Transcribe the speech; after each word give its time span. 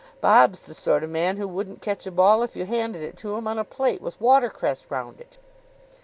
Bob's 0.19 0.63
the 0.63 0.73
sort 0.73 1.03
of 1.03 1.11
man 1.11 1.37
who 1.37 1.47
wouldn't 1.47 1.79
catch 1.79 2.07
a 2.07 2.11
ball 2.11 2.41
if 2.41 2.55
you 2.55 2.65
handed 2.65 3.03
it 3.03 3.15
to 3.15 3.35
him 3.37 3.47
on 3.47 3.59
a 3.59 3.63
plate, 3.63 4.01
with 4.01 4.19
watercress 4.19 4.89
round 4.89 5.21
it." 5.21 5.37